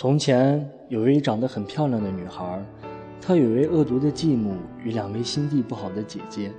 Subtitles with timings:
[0.00, 2.64] 从前有位长得很漂亮的女孩，
[3.20, 6.52] 她有位恶毒的继母与两位心地不好的姐姐。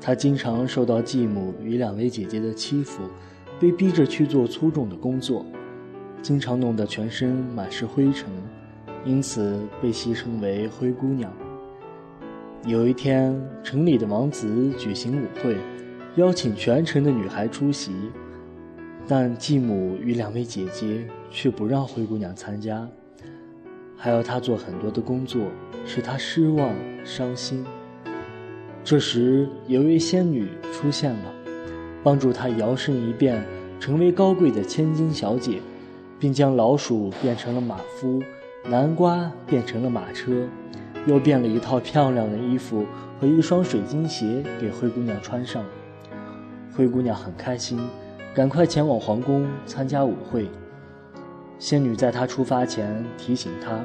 [0.00, 3.04] 她经常受到继母与两位姐姐的欺负，
[3.60, 5.46] 被逼着去做粗重的工作，
[6.20, 8.28] 经常弄得全身满是灰尘，
[9.04, 11.32] 因此被戏称为“灰姑娘”。
[12.66, 15.56] 有一天，城里的王子举行舞会，
[16.16, 17.92] 邀请全城的女孩出席。
[19.08, 22.88] 但继母与两位姐姐却不让灰姑娘参加，
[23.96, 25.42] 还要她做很多的工作，
[25.84, 26.74] 使她失望
[27.04, 27.64] 伤心。
[28.82, 31.32] 这时，有一位仙女出现了，
[32.02, 33.44] 帮助她摇身一变
[33.78, 35.60] 成为高贵的千金小姐，
[36.18, 38.20] 并将老鼠变成了马夫，
[38.68, 40.48] 南瓜变成了马车，
[41.06, 42.84] 又变了一套漂亮的衣服
[43.20, 45.64] 和一双水晶鞋给灰姑娘穿上。
[46.76, 47.78] 灰姑娘很开心。
[48.36, 50.46] 赶快前往皇宫参加舞会。
[51.58, 53.82] 仙女在她出发前提醒她，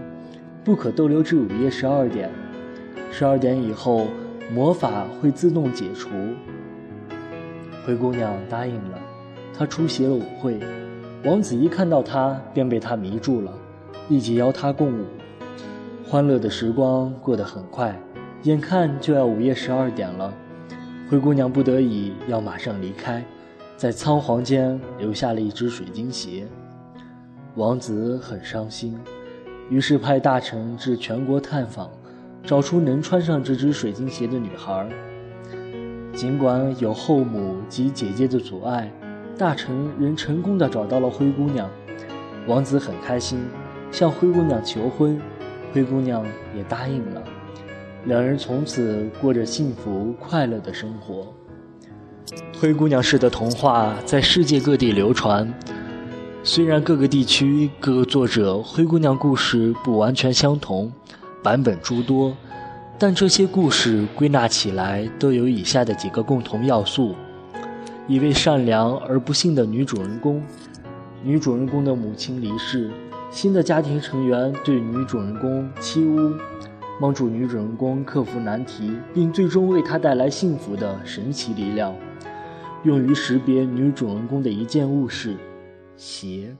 [0.62, 2.30] 不可逗留至午夜十二点。
[3.14, 4.08] 十二点以后，
[4.54, 6.10] 魔法会自动解除。
[7.86, 9.00] 灰姑娘答应了，
[9.58, 10.60] 她出席了舞会。
[11.24, 13.54] 王子一看到她，便被她迷住了，
[14.10, 15.06] 立即邀她共舞。
[16.06, 17.98] 欢乐的时光过得很快，
[18.44, 20.34] 眼看就要午夜十二点了，
[21.10, 23.24] 灰姑娘不得已要马上离开。
[23.82, 26.46] 在仓皇间留下了一只水晶鞋，
[27.56, 28.96] 王子很伤心，
[29.72, 31.90] 于是派大臣至全国探访，
[32.44, 34.88] 找出能穿上这只水晶鞋的女孩。
[36.14, 38.92] 尽管有后母及姐姐的阻碍，
[39.36, 41.68] 大臣仍成功的找到了灰姑娘。
[42.46, 43.40] 王子很开心，
[43.92, 45.20] 向灰姑娘求婚，
[45.74, 46.24] 灰姑娘
[46.56, 47.24] 也答应了，
[48.06, 51.34] 两人从此过着幸福快乐的生活。
[52.60, 55.52] 灰姑娘式的童话在世界各地流传，
[56.44, 60.92] 虽然各个地区各个作者灰姑娘故事不完全相同，
[61.42, 62.36] 版本诸多，
[63.00, 67.16] 但这些故事归纳起来都有以下的几个共同要素：
[68.08, 70.42] 一位善良而不幸的女主人公，
[71.24, 72.92] 女主人公的母亲离世，
[73.32, 76.34] 新的家庭成员对女主人公欺侮，
[77.00, 81.92] 帮助女主人公克服难题，并最终为她带来幸福的神奇力量。
[82.84, 85.38] 用于识别女主人公的一件物是
[85.96, 86.56] 鞋。